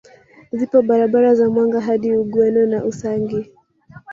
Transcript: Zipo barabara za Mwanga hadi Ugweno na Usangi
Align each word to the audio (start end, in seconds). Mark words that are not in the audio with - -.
Zipo 0.51 0.81
barabara 0.81 1.33
za 1.35 1.49
Mwanga 1.49 1.81
hadi 1.81 2.17
Ugweno 2.17 2.65
na 2.65 2.85
Usangi 2.85 3.49